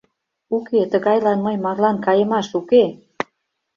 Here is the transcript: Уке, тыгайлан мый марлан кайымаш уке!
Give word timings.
Уке, 0.55 0.81
тыгайлан 0.91 1.39
мый 1.45 1.55
марлан 1.63 1.97
кайымаш 2.05 2.47
уке! 2.59 2.83